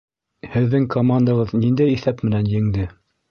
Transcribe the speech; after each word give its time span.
Һеҙҙең 0.53 0.87
командағыҙ 0.95 1.53
ниндәй 1.65 1.93
иҫәп 1.99 2.25
менән 2.31 2.51
еңде? 2.57 2.89